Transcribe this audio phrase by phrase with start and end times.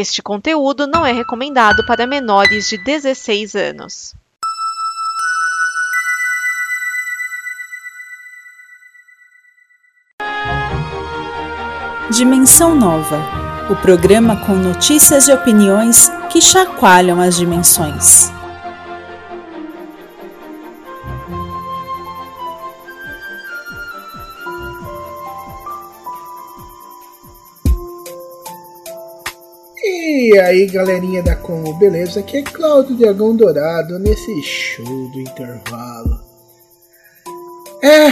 [0.00, 4.14] Este conteúdo não é recomendado para menores de 16 anos.
[12.12, 18.37] Dimensão Nova o programa com notícias e opiniões que chacoalham as dimensões.
[30.30, 32.20] E aí galerinha da Como, beleza?
[32.20, 36.20] Aqui é Cláudio Dragão Dourado nesse show do intervalo.
[37.82, 38.10] É,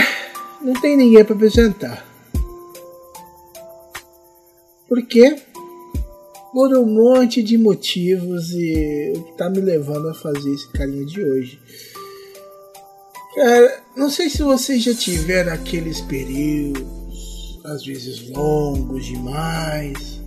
[0.59, 2.03] não tem ninguém para apresentar.
[4.89, 5.35] Por quê?
[6.51, 11.05] Por um monte de motivos e o que tá me levando a fazer esse carinha
[11.05, 11.59] de hoje.
[13.35, 20.19] Cara, não sei se vocês já tiveram aqueles períodos, às vezes longos demais,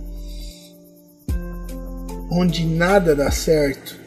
[2.31, 3.99] onde nada dá certo.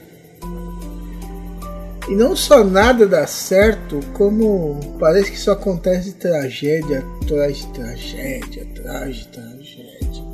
[2.08, 8.62] E não só nada dá certo, como parece que só acontece tragédia atrás de tragédia,
[8.62, 10.24] atrás de tragédia.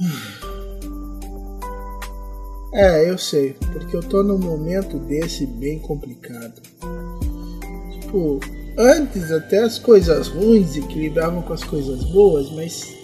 [2.76, 6.60] É, eu sei, porque eu tô num momento desse bem complicado.
[7.92, 8.40] Tipo,
[8.76, 13.03] antes até as coisas ruins equilibravam com as coisas boas, mas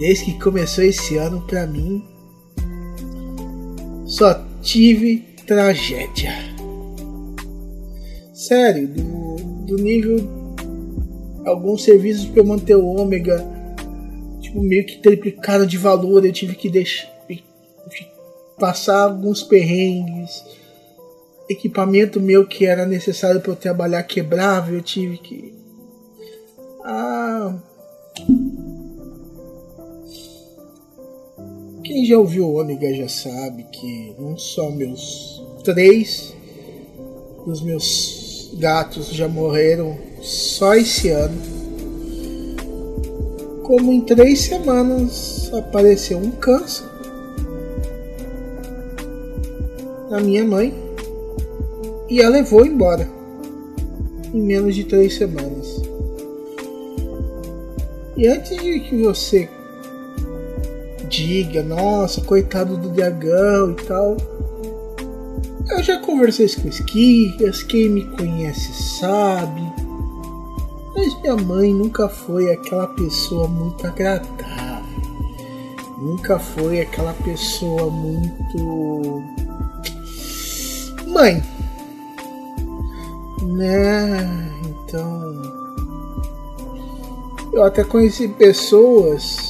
[0.00, 2.04] desde que começou esse ano pra mim
[4.04, 6.32] só tive tragédia.
[8.34, 10.18] Sério, do, do nível
[11.46, 13.46] alguns serviços para eu manter o ômega
[14.40, 17.08] tipo, meio que triplicaram de valor, eu tive que deixar
[18.60, 20.44] passar alguns perrengues.
[21.48, 25.52] Equipamento meu que era necessário para eu trabalhar quebrava, eu tive que.
[26.84, 27.56] Ah.
[31.90, 36.32] Quem já ouviu o Ômega já sabe que não só meus três
[37.44, 41.36] dos meus gatos já morreram só esse ano.
[43.64, 46.86] Como em três semanas apareceu um câncer
[50.08, 50.72] na minha mãe
[52.08, 53.10] e a levou embora
[54.32, 55.82] em menos de três semanas.
[58.16, 59.48] E antes de que você
[61.20, 64.16] diga, nossa, coitado do dragão e tal,
[65.70, 69.60] eu já conversei com esquias, quem me conhece sabe.
[70.94, 74.80] Mas minha mãe nunca foi aquela pessoa muito agradável.
[75.98, 79.22] Nunca foi aquela pessoa muito
[81.06, 81.42] mãe.
[83.42, 84.52] Né?
[84.66, 85.30] Então.
[87.52, 89.49] Eu até conheci pessoas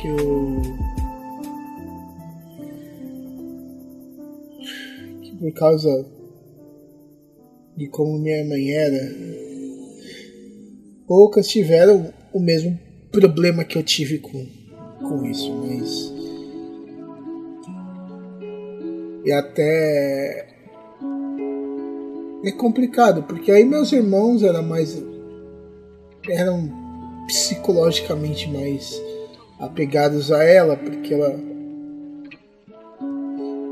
[0.00, 0.62] que eu.
[5.22, 6.06] que por causa
[7.76, 9.14] de como minha mãe era,
[11.06, 12.78] poucas tiveram o mesmo
[13.12, 14.46] problema que eu tive com,
[14.98, 16.12] com isso, mas.
[19.22, 20.48] E até
[22.42, 25.00] é complicado, porque aí meus irmãos eram mais.
[26.26, 26.70] eram
[27.26, 29.09] psicologicamente mais
[29.60, 31.38] apegados a ela, porque ela.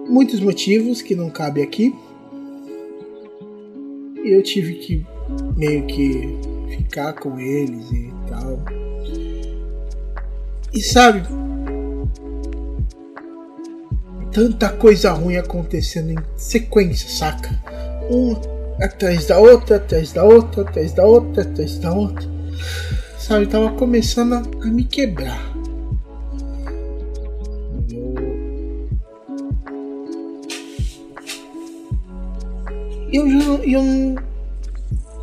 [0.09, 1.95] Muitos motivos que não cabe aqui.
[4.25, 5.07] E eu tive que
[5.57, 6.39] meio que
[6.77, 8.59] ficar com eles e tal.
[10.73, 11.23] E sabe,
[14.33, 17.51] tanta coisa ruim acontecendo em sequência, saca?
[18.11, 18.35] Um
[18.83, 22.29] atrás da outra, atrás da outra, atrás da outra, atrás da outra.
[23.19, 25.58] Sabe, tava começando a, a me quebrar.
[33.13, 33.27] Eu,
[33.63, 34.17] eu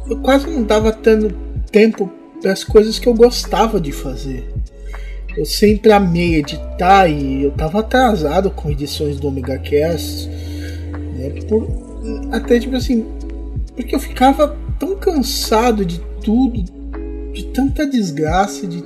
[0.09, 1.35] eu, quase não dava tendo
[1.71, 4.53] tempo para as coisas que eu gostava de fazer.
[5.35, 10.29] Eu sempre amei editar e eu tava atrasado com edições do Omega Cast.
[10.29, 11.67] Né, por,
[12.31, 13.05] até tipo assim,
[13.75, 16.63] porque eu ficava tão cansado de tudo,
[17.33, 18.83] de tanta desgraça, de,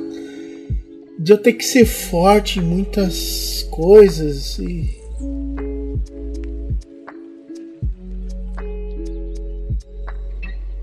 [1.20, 4.99] de eu ter que ser forte em muitas coisas e.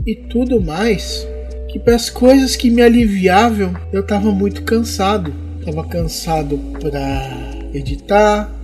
[0.06, 1.26] e tudo mais,
[1.68, 5.34] que para as coisas que me aliviavam, eu estava muito cansado.
[5.58, 8.54] Estava cansado para editar,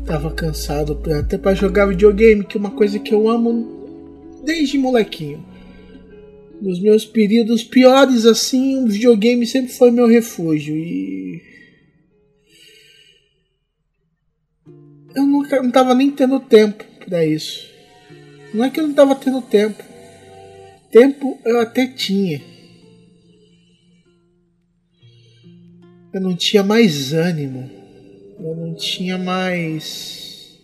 [0.00, 4.78] estava cansado pra, até para jogar videogame, que é uma coisa que eu amo desde
[4.78, 5.44] molequinho.
[6.58, 10.74] Nos meus períodos piores, assim, o videogame sempre foi meu refúgio.
[10.74, 11.42] E
[15.14, 17.68] eu nunca, não tava nem tendo tempo para isso.
[18.54, 19.89] Não é que eu não tava tendo tempo.
[20.90, 22.42] Tempo eu até tinha.
[26.12, 27.70] Eu não tinha mais ânimo.
[28.40, 30.58] Eu não tinha mais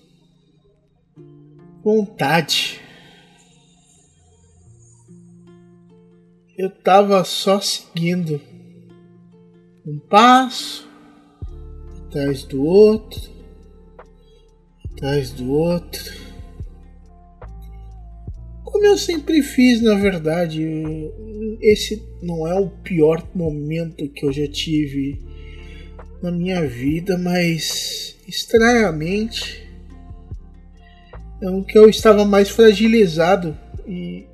[1.84, 2.80] vontade.
[6.58, 8.40] Eu tava só seguindo
[9.86, 10.88] um passo
[12.06, 13.20] atrás do outro,
[14.90, 16.25] atrás do outro.
[18.66, 20.60] Como eu sempre fiz, na verdade,
[21.62, 25.22] esse não é o pior momento que eu já tive
[26.20, 29.64] na minha vida, mas estranhamente
[31.40, 34.26] é um que eu estava mais fragilizado e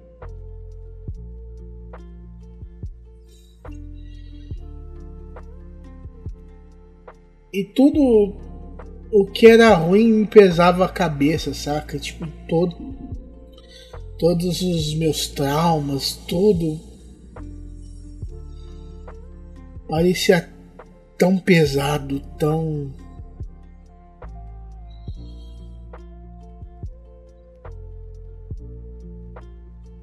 [7.52, 8.34] e tudo
[9.12, 11.98] o que era ruim me pesava a cabeça, saca?
[11.98, 13.11] Tipo, todo
[14.22, 16.78] todos os meus traumas, tudo
[19.88, 20.48] parecia
[21.18, 22.94] tão pesado, tão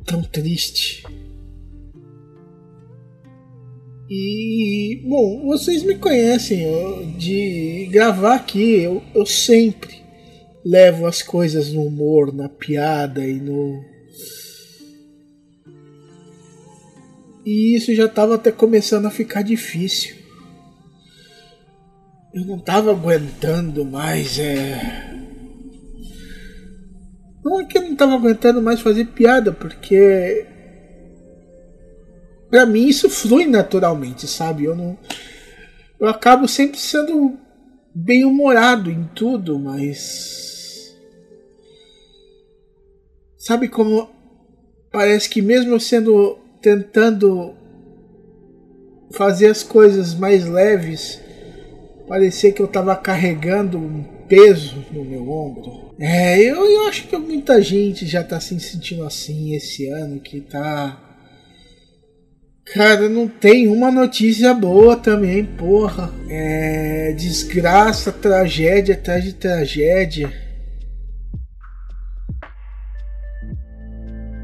[0.06, 1.06] tão triste.
[4.10, 8.82] E, bom, vocês me conhecem eu, de gravar aqui.
[8.82, 10.04] Eu, eu sempre
[10.66, 13.98] levo as coisas no humor, na piada e no.
[17.46, 20.16] E isso já estava até começando a ficar difícil.
[22.34, 24.38] Eu não estava aguentando mais.
[24.38, 25.10] É...
[27.44, 30.46] Não é que eu não estava aguentando mais fazer piada, porque
[32.50, 34.66] para mim isso flui naturalmente, sabe?
[34.66, 34.98] Eu não
[36.00, 37.38] eu acabo sempre sendo
[37.94, 40.96] bem humorado em tudo, mas
[43.38, 44.10] sabe como
[44.92, 47.56] parece que mesmo eu sendo tentando
[49.12, 51.20] fazer as coisas mais leves,
[52.08, 55.96] parecia que eu estava carregando um peso no meu ombro.
[56.00, 60.40] É, eu, eu acho que muita gente já está se sentindo assim esse ano, que
[60.40, 61.10] tá
[62.74, 66.14] Cara, não tem uma notícia boa também, porra.
[66.30, 67.14] É.
[67.14, 70.32] Desgraça, tragédia atrás de tragédia.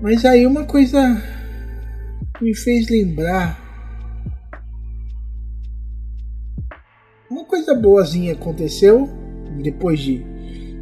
[0.02, 1.22] Mas aí uma coisa
[2.42, 3.64] me fez lembrar.
[7.30, 9.10] Uma coisa boazinha aconteceu
[9.62, 10.24] depois de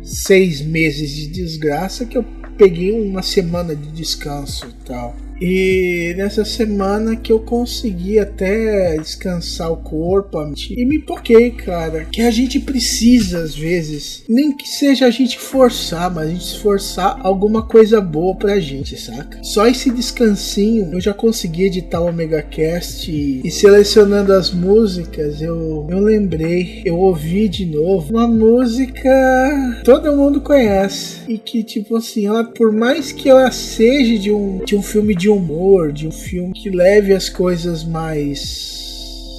[0.03, 2.25] seis meses de desgraça que eu
[2.57, 5.15] peguei uma semana de descanso e tal.
[5.45, 10.39] E nessa semana que eu consegui até descansar o corpo
[10.71, 15.37] e me toquei, cara, que a gente precisa às vezes, nem que seja a gente
[15.37, 19.43] forçar, mas a gente esforçar alguma coisa boa pra gente, saca?
[19.43, 25.41] Só esse descansinho eu já consegui editar o Omega Cast e, e selecionando as músicas,
[25.41, 29.11] eu, eu lembrei, eu ouvi de novo uma música
[29.83, 34.63] todo mundo conhece e que tipo assim, ela por mais que ela seja de um,
[34.63, 38.82] de um filme de humor, de um filme que leve as coisas mais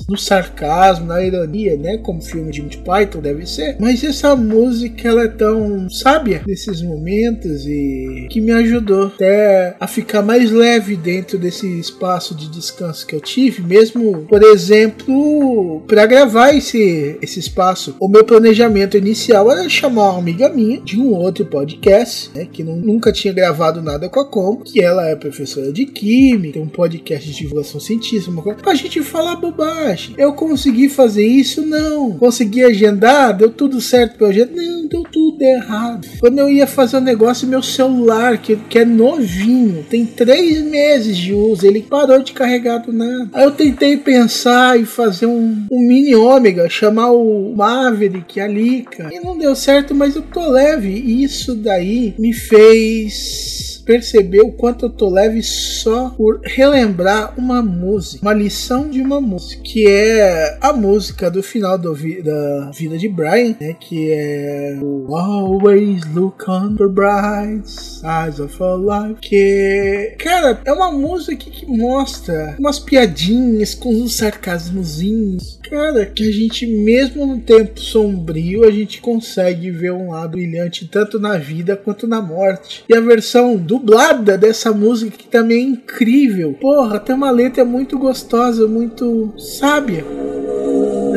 [0.09, 1.99] no sarcasmo, na ironia, né?
[1.99, 3.77] Como filme de Monty Python deve ser.
[3.81, 9.87] Mas essa música ela é tão sábia nesses momentos e que me ajudou até a
[9.87, 16.07] ficar mais leve dentro desse espaço de descanso que eu tive, mesmo, por exemplo, para
[16.07, 17.97] gravar esse, esse espaço.
[18.00, 22.47] O meu planejamento inicial era chamar uma amiga minha de um outro podcast, né?
[22.50, 26.55] Que não, nunca tinha gravado nada com a Com, que ela é professora de química,
[26.55, 31.27] tem um podcast de divulgação científica, uma coisa, pra gente falar bobagem eu consegui fazer
[31.27, 31.65] isso?
[31.65, 32.13] Não.
[32.13, 33.37] Consegui agendar?
[33.37, 34.53] Deu tudo certo pra agenda?
[34.55, 36.07] Não, deu tudo errado.
[36.21, 40.63] Quando eu ia fazer o um negócio, meu celular, que, que é novinho, tem três
[40.63, 43.29] meses de uso, ele parou de carregar do nada.
[43.33, 49.11] Aí eu tentei pensar e fazer um, um mini ômega, chamar o Maverick, a Lika,
[49.13, 50.89] e não deu certo, mas eu tô leve.
[50.89, 57.62] E isso daí me fez perceber o quanto eu tô leve só por relembrar uma
[57.62, 62.71] música, uma lição de uma música, que é a música do final do vi da
[62.71, 63.76] vida de Brian, né?
[63.79, 69.21] Que é o Always Look on the Bright Sides of Our Life.
[69.21, 75.59] Que, cara, é uma música que mostra umas piadinhas com uns sarcasmozinhos.
[75.69, 80.87] Cara, que a gente, mesmo no tempo sombrio, a gente consegue ver um lado brilhante
[80.87, 82.85] tanto na vida quanto na morte.
[82.88, 86.57] E a versão do dublada dessa música que também é incrível.
[86.61, 90.04] Porra, tem uma letra muito gostosa, muito sábia.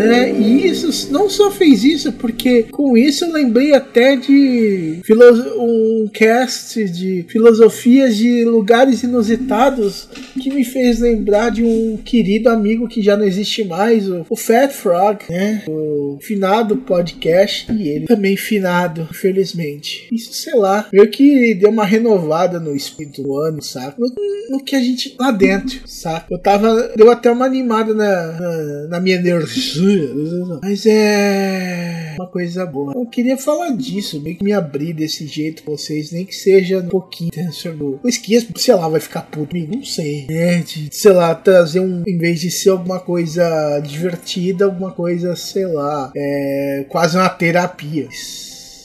[0.06, 0.32] Né?
[0.32, 5.02] E isso não só fez isso, porque com isso eu lembrei até de
[5.58, 10.08] um cast de filosofias de lugares inusitados
[10.42, 14.72] que me fez lembrar de um querido amigo que já não existe mais, o, Fat
[14.72, 15.64] Frog, né?
[15.68, 20.08] O finado podcast e ele também finado, infelizmente.
[20.12, 24.00] Isso, sei lá, meio que deu uma renovada no espírito do ano, saco?
[24.00, 24.14] No,
[24.50, 26.34] no, que a gente lá dentro, saco?
[26.34, 29.87] Eu tava, deu até uma animada na, na, na minha energia,
[30.62, 32.94] mas é uma coisa boa.
[32.96, 36.80] Eu queria falar disso, meio que me abrir desse jeito com vocês, nem que seja
[36.80, 38.00] um pouquinho transformou.
[38.04, 40.26] O Esquias, sei lá, vai ficar puto comigo, não sei.
[40.30, 40.60] Né?
[40.60, 42.04] De, sei lá, trazer um.
[42.08, 48.08] Em vez de ser alguma coisa divertida, alguma coisa, sei lá, é, quase uma terapia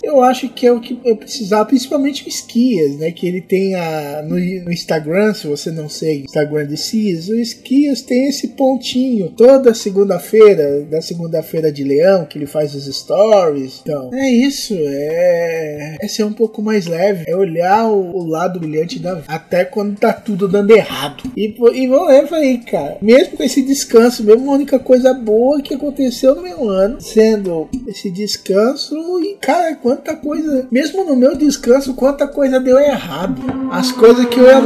[0.03, 3.13] eu acho que é o que eu precisava, principalmente o Esquias, né?
[3.13, 7.29] Que ele tem a, no, no Instagram, se você não segue o Instagram de Esquias,
[7.29, 12.85] o Esquias tem esse pontinho toda segunda-feira, da segunda-feira de leão, que ele faz os
[12.85, 13.81] stories.
[13.83, 18.59] Então, é isso, é, é ser um pouco mais leve, é olhar o, o lado
[18.59, 21.23] brilhante da vida, até quando tá tudo dando errado.
[21.37, 25.75] E, e levar aí, cara, mesmo com esse descanso, mesmo a única coisa boa que
[25.75, 31.37] aconteceu no meu ano, sendo esse descanso, e cara, quando quanta coisa, mesmo no meu
[31.37, 33.37] descanso, quanta coisa deu errado.
[33.71, 34.61] As coisas que eu ia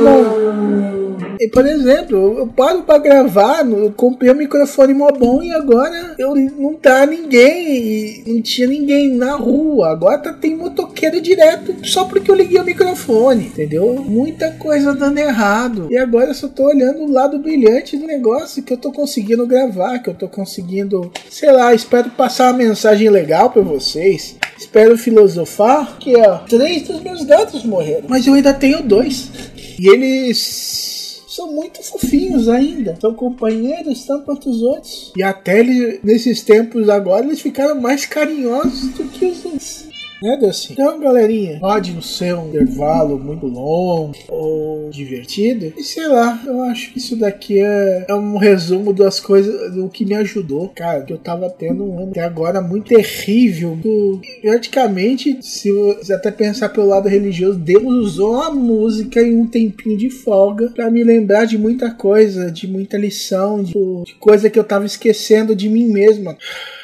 [1.38, 6.14] e, por exemplo, eu paro para gravar, eu comprei um microfone mó bom e agora
[6.18, 9.90] eu não tá ninguém, não tinha ninguém na rua.
[9.90, 14.04] Agora tá, tem motoqueiro direto só porque eu liguei o microfone, entendeu?
[14.06, 15.88] Muita coisa dando errado.
[15.90, 19.46] E agora eu só tô olhando o lado brilhante do negócio que eu tô conseguindo
[19.46, 24.36] gravar, que eu tô conseguindo, sei lá, espero passar uma mensagem legal para vocês.
[24.58, 29.30] Espero filosofar que ó, três dos meus gatos morreram, mas eu ainda tenho dois.
[29.78, 30.95] E eles
[31.36, 32.96] são muito fofinhos ainda.
[33.00, 35.12] São companheiros tanto quanto os outros.
[35.14, 39.95] E até ele, nesses tempos agora, eles ficaram mais carinhosos do que os outros.
[40.22, 40.72] Né, Dulce?
[40.72, 45.72] Então, galerinha, pode não ser um intervalo muito longo ou divertido.
[45.76, 49.88] E sei lá, eu acho que isso daqui é, é um resumo das coisas, do
[49.88, 50.68] que me ajudou.
[50.74, 53.76] Cara, que eu tava tendo um ano até agora muito terrível.
[53.76, 59.46] Do, praticamente, se você até pensar pelo lado religioso, Deus usou a música em um
[59.46, 64.48] tempinho de folga para me lembrar de muita coisa, de muita lição, de, de coisa
[64.48, 66.36] que eu tava esquecendo de mim mesma.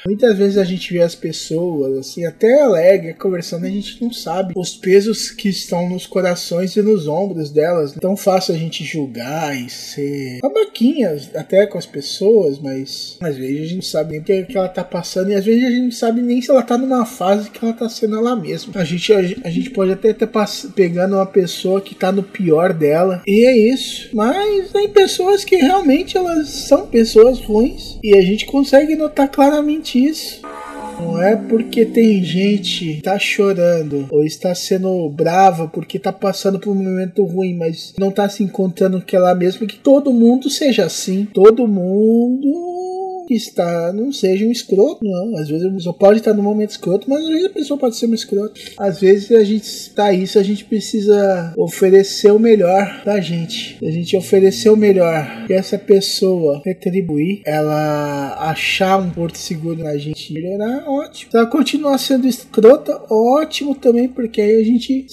[0.05, 4.53] Muitas vezes a gente vê as pessoas, assim, até alegre, conversando, a gente não sabe
[4.57, 7.95] os pesos que estão nos corações e nos ombros delas.
[7.97, 13.63] Então fácil a gente julgar e ser babaquinhas até com as pessoas, mas às vezes
[13.63, 15.91] a gente sabe nem o que ela tá passando e às vezes a gente não
[15.93, 18.73] sabe nem se ela tá numa fase que ela tá sendo ela mesma.
[18.77, 20.29] A gente, a, a gente pode até estar
[20.75, 24.09] pegando uma pessoa que tá no pior dela e é isso.
[24.13, 29.92] Mas tem pessoas que realmente elas são pessoas ruins e a gente consegue notar claramente
[29.99, 30.41] isso.
[31.01, 36.61] Não é porque tem gente que tá chorando ou está sendo brava porque tá passando
[36.61, 40.49] por um momento ruim, mas não tá se encontrando que ela mesma, que todo mundo
[40.49, 41.27] seja assim.
[41.33, 42.72] Todo mundo
[43.27, 45.37] que está não seja um escroto, não.
[45.39, 47.97] Às vezes a pessoa pode estar no momento escroto, mas às vezes a pessoa pode
[47.97, 48.61] ser um escroto.
[48.79, 53.79] Às vezes a gente está isso, a gente precisa oferecer o melhor da gente.
[53.83, 59.97] A gente oferecer o melhor e essa pessoa retribuir, ela achar um porto seguro na
[59.97, 61.31] gente melhorar, ótimo.
[61.31, 65.07] Se ela continuar sendo escrota, ótimo também, porque aí a gente,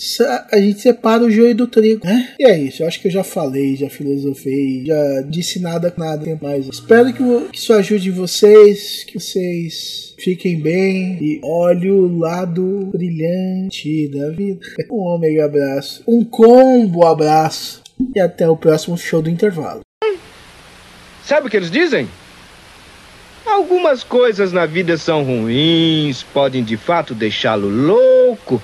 [0.51, 2.33] a gente separa o joio do trigo, né?
[2.39, 6.37] E é isso, eu acho que eu já falei, já filosofei, já disse nada, nada
[6.41, 6.67] mais.
[6.67, 12.89] Espero que, que isso ajude de vocês, que vocês fiquem bem e olhe o lado
[12.91, 14.65] brilhante da vida.
[14.89, 17.81] Um ômega abraço, um combo abraço
[18.15, 19.81] e até o próximo show do intervalo.
[21.23, 22.07] Sabe o que eles dizem?
[23.45, 28.61] Algumas coisas na vida são ruins, podem de fato deixá-lo louco.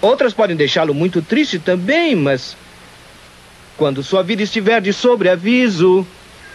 [0.00, 2.56] Outras podem deixá-lo muito triste também, mas
[3.76, 6.06] quando sua vida estiver de sobreaviso,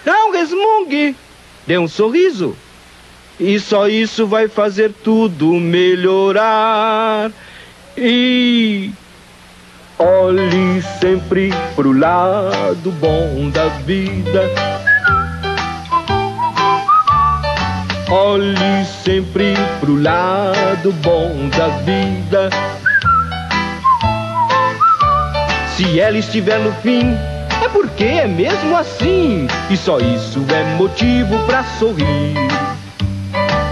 [0.06, 1.16] não resmungue.
[1.66, 2.56] Dê um sorriso.
[3.40, 7.32] E só isso vai fazer tudo melhorar.
[7.98, 8.92] E
[9.98, 14.50] olhe sempre pro lado bom da vida.
[18.10, 22.50] Olhe sempre pro lado bom da vida.
[25.76, 27.18] Se ela estiver no fim,
[27.74, 29.48] porque é mesmo assim.
[29.70, 32.36] E só isso é motivo para sorrir.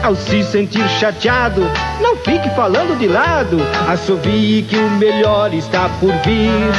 [0.04, 1.62] Ao se sentir chateado,
[2.02, 3.58] não fique falando de lado.
[3.88, 6.72] Assovie que o melhor está por vir.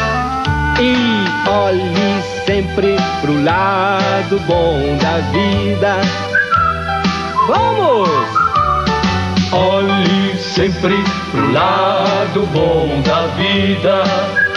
[0.80, 5.96] E olhe sempre pro lado bom da vida.
[7.46, 8.10] Vamos!
[9.52, 10.96] Olhe sempre
[11.30, 14.51] pro lado bom da vida.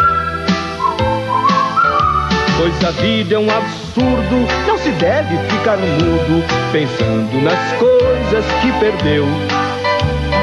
[2.57, 8.71] Pois a vida é um absurdo, não se deve ficar mudo pensando nas coisas que
[8.79, 9.25] perdeu.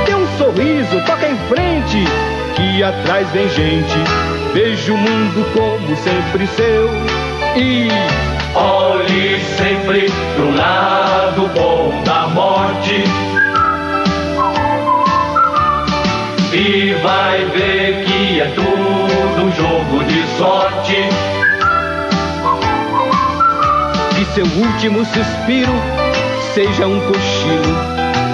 [0.05, 2.05] Dê um sorriso, toca em frente,
[2.55, 3.95] que atrás vem gente.
[4.53, 6.91] Veja o mundo como sempre seu.
[7.57, 7.89] E
[8.55, 13.05] olhe sempre pro lado bom da morte.
[16.53, 21.42] E vai ver que é tudo um jogo de sorte.
[24.35, 25.73] Seu último suspiro
[26.55, 27.77] seja um cochilo.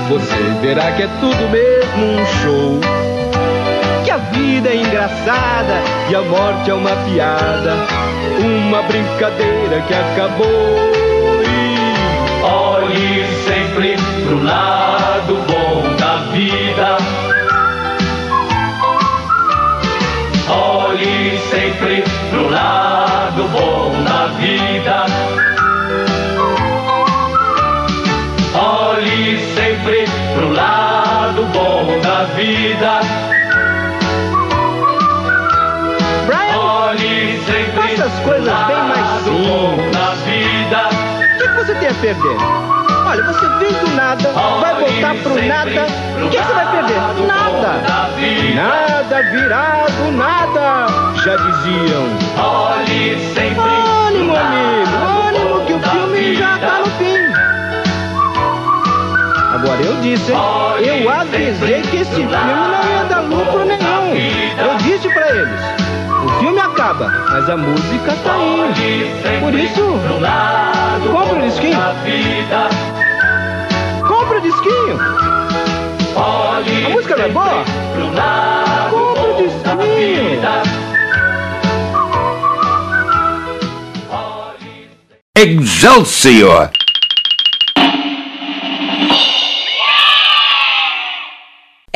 [0.09, 2.81] Você verá que é tudo mesmo um show.
[4.05, 5.75] Que a vida é engraçada
[6.09, 7.75] e a morte é uma piada.
[8.39, 10.98] Uma brincadeira que acabou.
[32.79, 33.01] Vida.
[36.27, 39.93] Brian, Olhe sempre Faça as coisas bem mais simples.
[39.93, 40.89] da vida.
[41.35, 42.37] o que, que você tem a perder?
[43.07, 45.87] Olha, você veio do nada, vai voltar pro nada.
[46.25, 47.01] O que, que você vai perder?
[47.27, 47.69] Nada.
[48.55, 50.87] Nada virá do nada,
[51.25, 52.05] já diziam.
[52.39, 53.61] Olhe sempre
[54.09, 55.18] Ânimo, pro amigo,
[59.59, 60.39] Agora eu disse, hein?
[61.03, 64.15] Eu avisei que esse filme não ia dar lucro nenhum.
[64.57, 65.61] Eu disse pra eles.
[66.25, 68.73] O filme acaba, mas a música tá indo.
[69.41, 69.83] Por isso,
[71.13, 71.77] compra o disquinho.
[74.07, 74.97] Compra o disquinho.
[76.17, 77.65] A música não é boa?
[78.91, 80.39] Compra o disquinho.
[85.37, 86.71] Excelsior!